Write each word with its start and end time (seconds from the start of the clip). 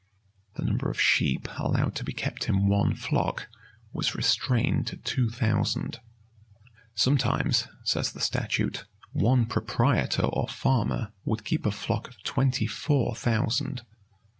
The 0.55 0.65
number 0.65 0.89
of 0.89 0.99
sheep 0.99 1.47
allowed 1.59 1.93
to 1.97 2.03
be 2.03 2.11
kept 2.11 2.49
in 2.49 2.65
one 2.67 2.95
flock, 2.95 3.47
was 3.93 4.15
restrained 4.15 4.87
to 4.87 4.97
two 4.97 5.29
thousand.[v*] 5.29 5.99
Sometimes, 6.95 7.67
says 7.83 8.11
the 8.11 8.19
statute, 8.19 8.85
one 9.11 9.45
proprietor 9.45 10.25
or 10.25 10.47
farmer 10.47 11.13
would 11.23 11.45
keep 11.45 11.67
a 11.67 11.71
flock 11.71 12.07
of 12.07 12.23
twenty 12.23 12.65
four 12.65 13.13
thousand. 13.13 13.83